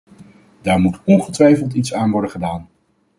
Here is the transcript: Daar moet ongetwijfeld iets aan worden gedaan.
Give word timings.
Daar 0.61 0.79
moet 0.79 0.99
ongetwijfeld 1.05 1.73
iets 1.73 1.93
aan 1.93 2.11
worden 2.11 2.29
gedaan. 2.31 2.69